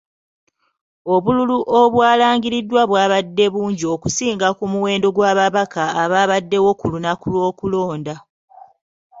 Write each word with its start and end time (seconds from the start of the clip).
Obululu 1.13 1.57
obwalangiriddwa 1.79 2.81
bwabadde 2.89 3.45
bungi 3.53 3.85
okusinga 3.95 4.47
ku 4.57 4.63
muwendo 4.71 5.07
gw’ababaka 5.15 5.83
ababaddewo 6.03 6.69
ku 6.79 6.85
lunaku 6.91 7.25
lw’okulonda. 7.33 8.15